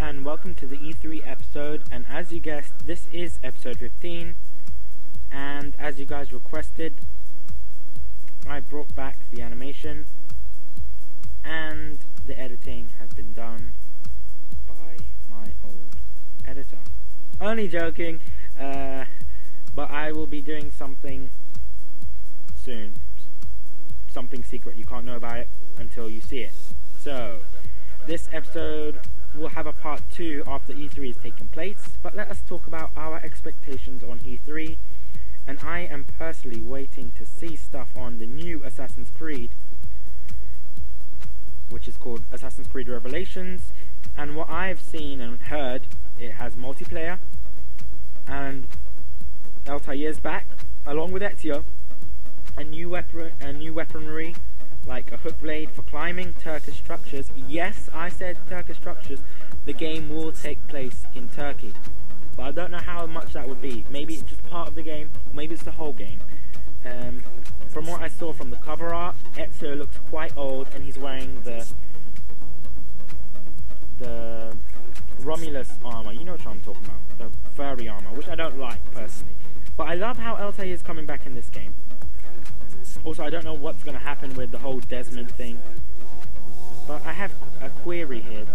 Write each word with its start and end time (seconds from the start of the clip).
and 0.00 0.24
welcome 0.24 0.54
to 0.54 0.66
the 0.66 0.78
E3 0.78 1.20
episode. 1.26 1.82
And 1.90 2.06
as 2.08 2.32
you 2.32 2.40
guessed, 2.40 2.86
this 2.86 3.06
is 3.12 3.38
episode 3.44 3.78
15. 3.78 4.34
And 5.30 5.76
as 5.78 6.00
you 6.00 6.06
guys 6.06 6.32
requested, 6.32 6.94
I 8.48 8.60
brought 8.60 8.94
back 8.94 9.18
the 9.30 9.42
animation, 9.42 10.06
and 11.44 11.98
the 12.26 12.38
editing 12.38 12.88
has 12.98 13.12
been 13.12 13.34
done 13.34 13.74
by 14.66 14.96
my 15.30 15.52
old 15.62 15.94
editor. 16.46 16.78
Only 17.38 17.68
joking, 17.68 18.20
uh, 18.58 19.04
but 19.74 19.90
I 19.90 20.12
will 20.12 20.26
be 20.26 20.40
doing 20.40 20.70
something 20.70 21.28
soon. 22.56 22.94
Something 24.10 24.44
secret, 24.44 24.76
you 24.76 24.86
can't 24.86 25.04
know 25.04 25.16
about 25.16 25.36
it 25.36 25.48
until 25.76 26.08
you 26.08 26.22
see 26.22 26.38
it. 26.38 26.52
So, 26.98 27.40
this 28.06 28.30
episode 28.32 29.00
will 29.34 29.48
have 29.50 29.66
a 29.66 29.72
part 29.72 30.02
2 30.12 30.44
after 30.46 30.72
E3 30.72 31.08
has 31.08 31.16
taken 31.16 31.48
place, 31.48 31.96
but 32.02 32.14
let 32.14 32.30
us 32.30 32.42
talk 32.46 32.66
about 32.66 32.90
our 32.96 33.16
expectations 33.22 34.02
on 34.02 34.18
E3. 34.20 34.76
And 35.46 35.58
I 35.60 35.80
am 35.80 36.04
personally 36.18 36.60
waiting 36.60 37.12
to 37.16 37.24
see 37.24 37.56
stuff 37.56 37.88
on 37.96 38.18
the 38.18 38.26
new 38.26 38.62
Assassin's 38.64 39.10
Creed, 39.10 39.50
which 41.70 41.88
is 41.88 41.96
called 41.96 42.22
Assassin's 42.32 42.68
Creed 42.68 42.88
Revelations. 42.88 43.72
And 44.16 44.36
what 44.36 44.50
I've 44.50 44.80
seen 44.80 45.20
and 45.20 45.40
heard, 45.40 45.86
it 46.18 46.32
has 46.32 46.54
multiplayer, 46.54 47.18
and 48.26 48.66
Altair's 49.66 50.20
back, 50.20 50.46
along 50.86 51.12
with 51.12 51.22
Ezio, 51.22 51.64
a 52.56 52.64
new 52.64 52.90
weapon, 52.90 53.32
a 53.40 53.52
new 53.52 53.72
weaponry 53.72 54.34
like 54.86 55.12
a 55.12 55.16
hook 55.16 55.40
blade 55.40 55.70
for 55.70 55.82
climbing 55.82 56.34
Turkish 56.34 56.76
structures. 56.76 57.30
Yes, 57.34 57.88
I 57.92 58.08
said 58.08 58.38
Turkish 58.48 58.78
structures. 58.78 59.20
The 59.64 59.72
game 59.72 60.08
will 60.08 60.32
take 60.32 60.66
place 60.68 61.04
in 61.14 61.28
Turkey. 61.28 61.74
But 62.36 62.42
I 62.42 62.50
don't 62.52 62.70
know 62.70 62.78
how 62.78 63.06
much 63.06 63.34
that 63.34 63.48
would 63.48 63.60
be. 63.60 63.84
Maybe 63.90 64.14
it's 64.14 64.22
just 64.22 64.44
part 64.46 64.68
of 64.68 64.74
the 64.74 64.82
game, 64.82 65.10
maybe 65.32 65.54
it's 65.54 65.62
the 65.62 65.72
whole 65.72 65.92
game. 65.92 66.20
Um, 66.84 67.22
from 67.68 67.86
what 67.86 68.00
I 68.00 68.08
saw 68.08 68.32
from 68.32 68.50
the 68.50 68.56
cover 68.56 68.94
art, 68.94 69.14
Ezio 69.34 69.76
looks 69.76 69.98
quite 70.08 70.36
old 70.36 70.68
and 70.74 70.82
he's 70.82 70.98
wearing 70.98 71.42
the 71.42 71.70
the 73.98 74.56
Romulus 75.20 75.78
armor. 75.84 76.12
You 76.12 76.24
know 76.24 76.32
what 76.32 76.46
I'm 76.46 76.60
talking 76.60 76.84
about. 76.86 77.18
The 77.18 77.50
furry 77.54 77.86
armor, 77.88 78.10
which 78.10 78.28
I 78.28 78.34
don't 78.34 78.58
like 78.58 78.82
personally. 78.92 79.36
But 79.76 79.88
I 79.88 79.94
love 79.94 80.16
how 80.16 80.36
Altair 80.36 80.66
is 80.66 80.82
coming 80.82 81.06
back 81.06 81.26
in 81.26 81.34
this 81.34 81.50
game. 81.50 81.74
Also, 83.04 83.24
I 83.24 83.30
don't 83.30 83.44
know 83.44 83.54
what's 83.54 83.82
going 83.82 83.96
to 83.96 84.02
happen 84.02 84.34
with 84.34 84.50
the 84.50 84.58
whole 84.58 84.80
Desmond 84.80 85.30
thing. 85.32 85.58
But 86.86 87.04
I 87.06 87.12
have 87.12 87.32
a 87.60 87.70
query 87.70 88.20
here. 88.20 88.46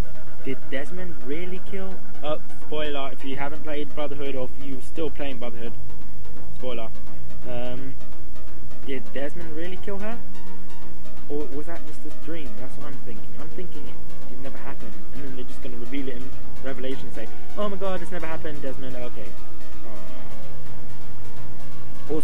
Did 0.44 0.58
Desmond 0.70 1.16
really 1.24 1.62
kill? 1.70 1.98
Oh, 2.24 2.40
spoiler, 2.62 3.10
if 3.12 3.26
you 3.26 3.36
haven't 3.36 3.64
played 3.64 3.94
Brotherhood 3.96 4.36
or 4.36 4.50
if 4.58 4.66
you're 4.66 4.82
still 4.82 5.10
playing 5.10 5.40
Brotherhood. 5.40 5.74
Spoiler. 6.56 6.90
Um, 7.50 7.96
did 8.86 9.04
Desmond 9.14 9.56
really 9.56 9.78
kill 9.78 9.98
her? 10.00 10.18
Or 11.30 11.46
was 11.48 11.66
that 11.66 11.86
just 11.88 12.06
a 12.06 12.26
dream? 12.26 12.50
That's 12.60 12.78
what 12.78 12.88
I'm 12.88 12.98
thinking. 13.06 13.28
I'm 13.40 13.50
thinking 13.50 13.88
it, 13.88 14.34
it 14.34 14.40
never 14.40 14.58
happened. 14.60 14.94
And 15.16 15.24
then 15.24 15.36
they're 15.36 15.46
just 15.46 15.64
going 15.64 15.74
to 15.74 15.80
reveal 15.80 16.08
it 16.08 16.18
in 16.18 16.30
Revelation 16.64 17.08
and 17.08 17.14
say, 17.16 17.28
oh 17.58 17.68
my 17.68 17.78
god, 17.78 18.02
this 18.02 18.12
never 18.12 18.28
happened, 18.28 18.62
Desmond, 18.62 18.96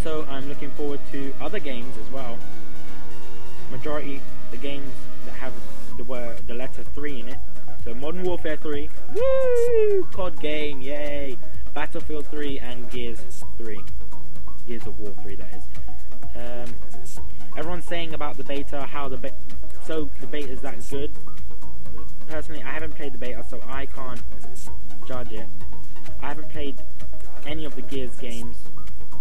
Also, 0.04 0.26
I'm 0.32 0.50
looking 0.50 0.72
forward 0.72 1.00
to 1.12 1.32
other 1.40 1.60
games 1.60 1.96
as 2.04 2.12
well. 2.12 2.40
Majority 3.70 4.20
the 4.50 4.58
games 4.58 4.92
that 5.26 5.34
have 5.34 5.54
the 5.96 6.04
word 6.04 6.40
the 6.48 6.56
letter 6.56 6.82
three 6.82 7.20
in 7.20 7.28
it. 7.28 7.38
So 7.84 7.94
Modern 7.94 8.24
Warfare 8.24 8.58
3, 8.58 8.90
woo, 9.14 10.08
COD 10.12 10.40
game, 10.40 10.82
yay, 10.82 11.38
Battlefield 11.76 12.26
3 12.26 12.58
and 12.58 12.90
Gears 12.90 13.46
3, 13.60 13.80
Gears 14.66 14.88
of 14.88 15.00
War 15.00 15.14
3 15.22 15.36
that 15.36 15.54
is. 15.54 15.64
Um, 16.36 17.20
everyone's 17.56 17.86
saying 17.86 18.16
about 18.16 18.38
the 18.38 18.44
beta 18.44 18.88
how 18.88 19.08
the 19.08 19.32
so 19.86 20.10
the 20.20 20.26
beta 20.26 20.52
is 20.52 20.62
that 20.62 20.84
good. 20.90 21.12
Personally, 22.28 22.64
I 22.64 22.72
haven't 22.72 22.96
played 22.96 23.14
the 23.14 23.20
beta, 23.20 23.46
so 23.48 23.62
I 23.68 23.86
can't 23.86 24.24
judge 25.08 25.32
it. 25.32 25.48
I 26.24 26.30
haven't 26.30 26.50
played 26.50 26.82
any 27.46 27.66
of 27.66 27.76
the 27.76 27.84
Gears 27.84 28.16
games 28.16 28.71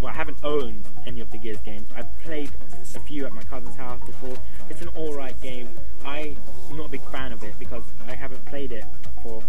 well, 0.01 0.13
I 0.13 0.17
haven't 0.17 0.39
owned 0.43 0.87
any 1.07 1.21
of 1.21 1.31
the 1.31 1.39
Gears 1.39 1.61
games. 1.61 1.89
I've 1.95 2.19
played 2.21 2.51
a 2.95 3.01
few 3.01 3.27
at 3.27 3.33
my 3.33 3.43
cousin's 3.43 3.77
house 3.77 4.01
before. 4.07 4.35
It's 4.69 4.81
an 4.81 4.89
alright 4.97 5.39
game. 5.41 5.69
I'm 6.05 6.37
not 6.73 6.87
a 6.87 6.89
big 6.89 7.03
fan 7.11 7.33
of 7.33 7.45
it 7.45 7.55
because 7.59 7.85
I 8.07 8.15
haven't 8.15 8.45
played 8.47 8.73
it 8.73 8.85
for 9.23 9.43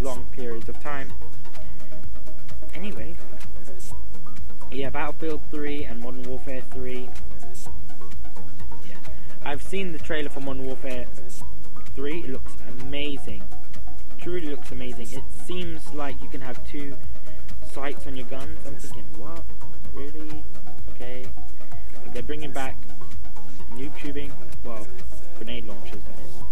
long 0.00 0.26
periods 0.32 0.68
of 0.68 0.80
time. 0.80 1.12
Anyway, 2.74 3.16
yeah, 4.72 4.90
Battlefield 4.90 5.40
3 5.50 5.84
and 5.84 6.00
Modern 6.00 6.22
Warfare 6.24 6.62
3. 6.72 7.08
Yeah, 8.88 8.96
I've 9.44 9.62
seen 9.62 9.92
the 9.92 9.98
trailer 9.98 10.30
for 10.30 10.40
Modern 10.40 10.64
Warfare 10.64 11.06
3. 11.94 12.18
It 12.20 12.30
looks 12.30 12.54
amazing. 12.82 13.42
Truly 14.18 14.48
looks 14.48 14.72
amazing. 14.72 15.08
It 15.12 15.24
seems 15.46 15.92
like 15.94 16.20
you 16.22 16.28
can 16.28 16.40
have 16.40 16.64
two 16.66 16.96
sights 17.72 18.06
on 18.06 18.16
your 18.16 18.26
guns. 18.26 18.58
I'm 18.66 18.76
thinking, 18.76 19.04
what? 19.16 19.44
Really? 19.94 20.44
Okay. 20.90 21.26
They're 22.12 22.22
bringing 22.22 22.52
back 22.52 22.76
noob 23.74 23.96
tubing. 23.98 24.32
Well, 24.64 24.86
grenade 25.36 25.66
launchers, 25.66 26.02
that 26.04 26.18
is. 26.18 26.42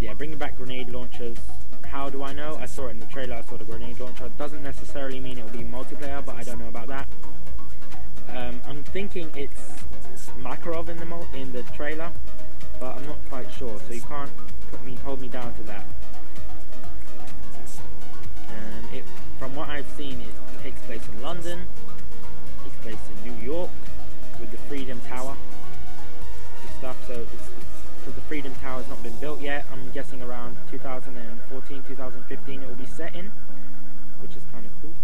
Yeah, 0.00 0.14
bringing 0.14 0.38
back 0.38 0.56
grenade 0.56 0.90
launchers. 0.90 1.38
How 1.84 2.08
do 2.08 2.22
I 2.22 2.32
know? 2.32 2.56
I 2.56 2.66
saw 2.66 2.86
it 2.86 2.92
in 2.92 2.98
the 2.98 3.06
trailer. 3.06 3.34
I 3.34 3.42
saw 3.42 3.56
the 3.56 3.64
grenade 3.64 4.00
launcher. 4.00 4.30
Doesn't 4.38 4.62
necessarily 4.62 5.20
mean 5.20 5.38
it 5.38 5.44
will 5.44 5.52
be 5.52 5.64
multiplayer, 5.64 6.24
but 6.24 6.36
I 6.36 6.42
don't 6.42 6.58
know 6.58 6.68
about 6.68 6.88
that. 6.88 7.08
Um, 8.28 8.62
I'm 8.66 8.82
thinking 8.84 9.30
it's 9.36 9.82
Makarov 10.38 10.88
in 10.88 10.96
the 10.96 11.26
in 11.38 11.52
the 11.52 11.62
trailer, 11.74 12.10
but 12.80 12.96
I'm 12.96 13.06
not 13.06 13.18
quite 13.28 13.52
sure. 13.52 13.78
So 13.86 13.92
you 13.92 14.00
can't 14.00 14.30
put 14.70 14.82
me 14.84 14.96
hold 15.04 15.20
me 15.20 15.28
down 15.28 15.52
to 15.54 15.62
that. 15.64 15.84
Um, 18.48 18.88
it, 18.92 19.04
from 19.42 19.56
what 19.56 19.68
I've 19.68 19.90
seen, 19.96 20.20
it 20.20 20.62
takes 20.62 20.80
place 20.82 21.02
in 21.08 21.20
London 21.20 21.66
it 22.64 22.64
takes 22.64 22.76
place 22.76 22.98
in 23.10 23.34
New 23.34 23.44
York 23.44 23.70
with 24.38 24.52
the 24.52 24.56
Freedom 24.56 25.00
Tower 25.08 25.34
and 26.60 26.70
stuff. 26.78 26.96
So 27.08 27.14
it's 27.14 27.48
because 27.98 28.14
the 28.14 28.20
Freedom 28.28 28.54
Tower 28.62 28.82
has 28.82 28.88
not 28.88 29.02
been 29.02 29.16
built 29.16 29.40
yet. 29.40 29.66
I'm 29.72 29.90
guessing 29.90 30.22
around 30.22 30.58
2014, 30.70 31.82
2015 31.88 32.62
it 32.62 32.68
will 32.68 32.76
be 32.76 32.86
set 32.86 33.16
in, 33.16 33.32
which 34.20 34.36
is 34.36 34.44
kind 34.52 34.64
of 34.64 34.70
cool. 34.80 34.94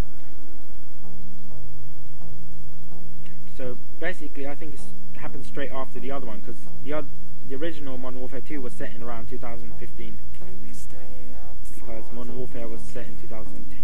So 3.57 3.77
basically, 3.99 4.47
I 4.47 4.55
think 4.55 4.75
it 4.75 5.19
happened 5.19 5.45
straight 5.45 5.73
after 5.73 5.99
the 5.99 6.11
other 6.11 6.25
one 6.25 6.39
because 6.39 6.61
the 6.85 7.03
the 7.49 7.55
original 7.55 7.97
Modern 7.97 8.19
Warfare 8.19 8.39
2 8.39 8.61
was 8.61 8.71
set 8.71 8.95
in 8.95 9.03
around 9.03 9.27
2015 9.27 10.17
because 11.89 12.11
Modern 12.13 12.37
Warfare 12.37 12.67
was 12.67 12.81
set 12.81 13.07
in 13.07 13.19
2010, 13.21 13.78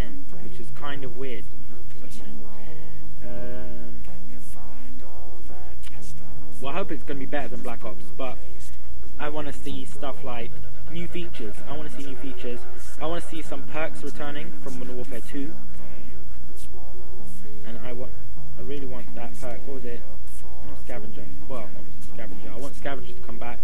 hope 6.85 6.91
it's 6.91 7.03
going 7.03 7.19
to 7.19 7.25
be 7.25 7.28
better 7.28 7.47
than 7.47 7.63
Black 7.63 7.84
Ops, 7.84 8.06
but 8.16 8.38
I 9.19 9.28
want 9.29 9.47
to 9.47 9.53
see 9.53 9.85
stuff 9.85 10.23
like 10.23 10.51
new 10.91 11.07
features. 11.07 11.56
I 11.68 11.75
want 11.75 11.90
to 11.90 11.97
see 11.97 12.07
new 12.07 12.16
features. 12.16 12.59
I 13.01 13.07
want 13.07 13.23
to 13.23 13.28
see 13.28 13.41
some 13.41 13.63
perks 13.63 14.03
returning 14.03 14.51
from 14.62 14.78
Modern 14.78 14.96
Warfare 14.96 15.22
2. 15.22 15.51
And 17.66 17.79
I 17.79 17.91
want, 17.91 18.12
I 18.59 18.62
really 18.62 18.85
want 18.85 19.16
that 19.16 19.34
perk. 19.41 19.66
What 19.66 19.78
was 19.78 19.85
it? 19.85 20.00
Not 20.68 20.79
Scavenger. 20.81 21.25
Well, 21.50 21.68
Scavenger. 22.13 22.51
I 22.53 22.57
want 22.57 22.75
Scavenger 22.75 23.13
to 23.13 23.22
come 23.22 23.40
back. 23.40 23.57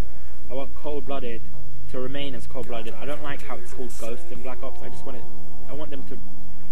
I 0.50 0.54
want 0.54 0.74
Cold 0.74 1.06
Blooded 1.06 1.42
to 1.92 2.00
remain 2.00 2.34
as 2.34 2.48
Cold 2.48 2.66
Blooded. 2.66 2.92
I 2.94 3.04
don't 3.04 3.22
like 3.22 3.42
how 3.42 3.54
it's 3.54 3.72
called 3.72 3.92
Ghost 4.00 4.32
in 4.32 4.42
Black 4.42 4.64
Ops. 4.64 4.82
I 4.82 4.88
just 4.88 5.06
want 5.06 5.18
it. 5.18 5.24
I 5.68 5.74
want 5.74 5.92
them 5.92 6.02
to 6.08 6.18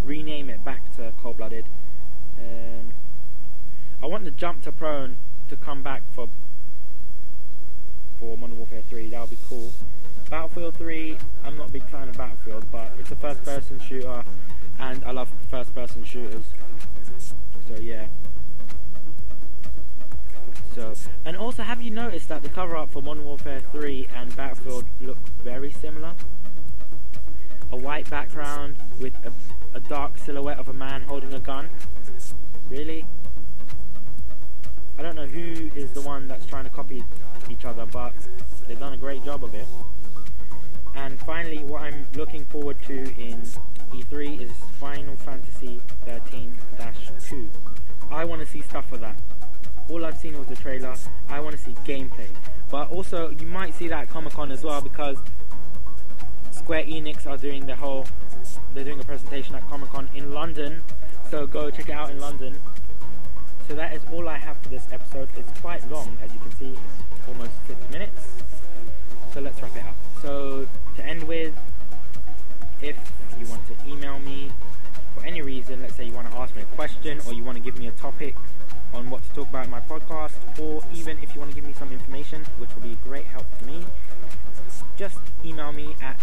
rename 0.03 0.51
it 0.51 0.65
back 0.65 0.93
to 0.97 1.13
Cold 1.23 1.37
Blooded. 1.37 1.67
Um, 2.37 2.93
I 4.03 4.07
want 4.07 4.25
the 4.25 4.33
jump 4.33 4.65
to 4.65 4.73
prone 4.73 5.17
to 5.51 5.57
come 5.57 5.83
back 5.83 6.03
for 6.13 6.29
for 8.21 8.37
Modern 8.37 8.57
Warfare 8.57 8.83
3. 8.89 9.11
That 9.11 9.21
would 9.21 9.31
be 9.31 9.39
cool. 9.49 9.73
Battlefield 10.31 10.77
3, 10.77 11.19
I'm 11.45 11.59
not 11.59 11.71
a 11.71 11.73
big 11.73 11.89
fan 11.89 12.09
of 12.09 12.17
Battlefield, 12.17 12.71
but 12.71 12.93
it's 13.01 13.11
a 13.11 13.17
first-person 13.17 13.81
shooter, 13.81 14.23
and 14.79 15.03
I 15.05 15.11
love 15.11 15.29
first-person 15.51 16.05
shooters. 16.05 16.45
So 17.67 17.75
yeah. 17.81 18.07
So, 20.77 20.95
and 21.25 21.37
also, 21.37 21.65
have 21.65 21.83
you 21.83 21.91
noticed 21.91 22.29
that 22.29 22.45
the 22.45 22.49
cover 22.49 22.77
art 22.77 22.91
for 22.91 23.03
Modern 23.03 23.25
Warfare 23.25 23.61
3 23.73 24.07
and 24.15 24.37
Battlefield 24.37 24.85
look 25.01 25.19
very 25.43 25.73
similar? 25.73 26.15
A 27.73 27.77
white 27.77 28.09
background 28.09 28.77
with 29.01 29.15
a, 29.25 29.33
a 29.77 29.81
dark 29.81 30.17
silhouette 30.19 30.61
of 30.61 30.69
a 30.69 30.73
man 30.73 31.03
holding 31.03 31.35
a 31.35 31.41
gun. 31.41 31.69
Really? 32.69 33.05
Who 35.33 35.71
is 35.77 35.93
the 35.93 36.01
one 36.01 36.27
that's 36.27 36.45
trying 36.47 36.65
to 36.65 36.71
copy 36.71 37.05
each 37.49 37.65
other, 37.65 37.87
but 37.87 38.13
they've 38.67 38.79
done 38.79 38.95
a 38.95 38.97
great 38.97 39.25
job 39.25 39.45
of 39.45 39.55
it. 39.55 39.67
And 40.95 41.19
finally, 41.21 41.63
what 41.63 41.83
I'm 41.83 42.07
looking 42.15 42.45
forward 42.47 42.77
to 42.87 42.95
in 42.95 43.43
E3 43.93 44.41
is 44.41 44.51
Final 44.81 45.15
Fantasy 45.17 45.81
13-2. 46.07 47.49
I 48.11 48.25
want 48.25 48.41
to 48.41 48.47
see 48.47 48.61
stuff 48.61 48.89
for 48.89 48.97
that. 48.99 49.17
All 49.89 50.05
I've 50.05 50.19
seen 50.19 50.37
was 50.37 50.49
the 50.49 50.57
trailer. 50.57 50.95
I 51.29 51.39
want 51.41 51.57
to 51.57 51.63
see 51.63 51.73
gameplay. 51.85 52.29
But 52.69 52.91
also, 52.91 53.31
you 53.31 53.47
might 53.47 53.75
see 53.75 53.89
that 53.89 54.03
at 54.03 54.11
Comic 54.11 54.33
Con 54.33 54.51
as 54.51 54.65
well 54.65 54.81
because 54.81 55.19
Square 56.51 56.85
Enix 56.85 57.27
are 57.27 57.37
doing 57.37 57.67
the 57.67 57.77
whole. 57.77 58.07
They're 58.75 58.85
doing 58.85 59.01
a 59.01 59.05
presentation 59.05 59.55
at 59.55 59.69
Comic 59.69 59.91
Con 59.91 60.09
in 60.15 60.33
London. 60.33 60.83
So 61.31 61.47
go 61.47 61.71
check 61.71 61.89
it 61.89 61.93
out 61.93 62.11
in 62.11 62.19
London. 62.19 62.57
So 63.71 63.77
that 63.77 63.93
is 63.95 64.03
all 64.13 64.29
I 64.29 64.37
have 64.37 64.57
for 64.57 64.69
this 64.69 64.85
episode. 64.91 65.29
It's 65.37 65.61
quite 65.61 65.89
long, 65.89 66.19
as 66.25 66.33
you 66.33 66.41
can 66.41 66.51
see. 66.57 66.73
It's 66.73 67.29
almost 67.29 67.53
six 67.69 67.79
minutes. 67.93 68.27
So 69.33 69.41
let's 69.41 69.63
wrap 69.63 69.77
it 69.77 69.85
up. 69.85 69.95
So 70.21 70.67
to 70.97 71.05
end 71.05 71.23
with, 71.23 71.55
if 72.83 72.97
you 73.39 73.47
want 73.47 73.63
to 73.69 73.89
email 73.89 74.19
me 74.19 74.51
for 75.15 75.25
any 75.25 75.41
reason, 75.41 75.83
let's 75.83 75.95
say 75.95 76.05
you 76.05 76.13
want 76.13 76.29
to 76.33 76.37
ask 76.37 76.57
me 76.57 76.63
a 76.63 76.75
question 76.75 77.21
or 77.29 77.33
you 77.33 77.45
want 77.45 77.59
to 77.59 77.63
give 77.63 77.79
me 77.79 77.87
a 77.87 77.93
topic 77.93 78.35
on 78.93 79.09
what 79.09 79.23
to 79.23 79.29
talk 79.37 79.49
about 79.49 79.67
in 79.67 79.71
my 79.71 79.81
podcast, 79.83 80.33
or 80.59 80.83
even 80.93 81.17
if 81.23 81.33
you 81.33 81.41
want 81.41 81.53
to 81.53 81.55
give 81.55 81.65
me 81.65 81.73
some 81.73 81.93
information, 81.93 82.45
which 82.59 82.75
will 82.75 82.83
be 82.83 82.95
a 82.95 83.09
great 83.09 83.27
help 83.27 83.47
to 83.61 83.67
me, 83.67 83.85
just 84.97 85.19
email 85.45 85.71
me 85.71 85.95
at 86.03 86.21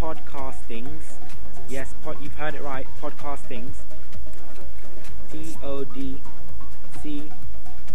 podcastings. 0.00 1.18
Yes, 1.68 1.92
pod, 2.04 2.18
you've 2.22 2.36
heard 2.36 2.54
it 2.54 2.62
right, 2.62 2.86
podcastings. 3.02 3.78
T 5.32 5.56
O 5.60 5.82
D 5.82 6.20
C 7.02 7.30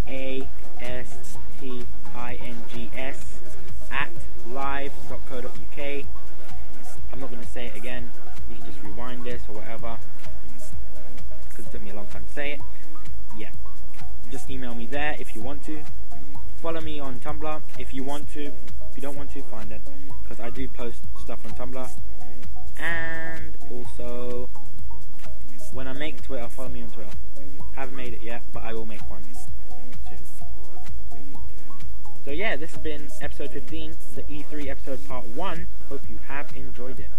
A 0.07 0.47
S 0.81 1.37
T 1.59 1.85
I 2.15 2.35
N 2.35 2.55
G 2.73 2.89
S 2.95 3.39
at 3.91 4.09
live.co.uk. 4.47 6.05
I'm 7.11 7.19
not 7.19 7.31
going 7.31 7.43
to 7.43 7.49
say 7.49 7.67
it 7.67 7.75
again. 7.75 8.11
You 8.49 8.55
can 8.57 8.65
just 8.65 8.81
rewind 8.83 9.23
this 9.23 9.41
or 9.47 9.55
whatever. 9.55 9.97
Because 11.49 11.65
it 11.65 11.71
took 11.71 11.81
me 11.81 11.91
a 11.91 11.95
long 11.95 12.07
time 12.07 12.25
to 12.25 12.33
say 12.33 12.53
it. 12.53 12.61
Yeah. 13.37 13.49
Just 14.31 14.49
email 14.49 14.75
me 14.75 14.85
there 14.85 15.15
if 15.19 15.35
you 15.35 15.41
want 15.41 15.63
to. 15.65 15.81
Follow 16.61 16.81
me 16.81 16.99
on 16.99 17.19
Tumblr 17.19 17.61
if 17.77 17.93
you 17.93 18.03
want 18.03 18.29
to. 18.33 18.43
If 18.43 18.95
you 18.95 19.01
don't 19.01 19.15
want 19.15 19.31
to, 19.31 19.41
fine 19.43 19.69
then. 19.69 19.81
Because 20.21 20.39
I 20.39 20.49
do 20.49 20.67
post 20.67 21.03
stuff 21.19 21.39
on 21.45 21.51
Tumblr. 21.51 21.89
And 22.77 23.57
also, 23.71 24.49
when 25.73 25.87
I 25.87 25.93
make 25.93 26.21
Twitter, 26.21 26.47
follow 26.49 26.69
me 26.69 26.81
on 26.81 26.89
Twitter. 26.89 27.11
Haven't 27.75 27.95
made 27.95 28.13
it 28.13 28.21
yet, 28.21 28.41
but 28.53 28.63
I 28.63 28.73
will 28.73 28.85
make 28.85 29.07
one 29.09 29.23
soon. 29.23 29.53
So 32.25 32.31
yeah, 32.31 32.55
this 32.55 32.71
has 32.71 32.79
been 32.81 33.09
episode 33.21 33.51
15, 33.51 33.95
the 34.15 34.23
E3 34.23 34.67
episode 34.67 35.07
part 35.07 35.25
1. 35.27 35.67
Hope 35.87 36.01
you 36.09 36.19
have 36.27 36.55
enjoyed 36.55 36.99
it. 36.99 37.09